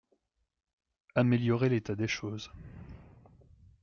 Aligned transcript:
Améliorer 1.13 1.69
l’état 1.69 1.93
des 1.93 2.07
choses. 2.07 2.49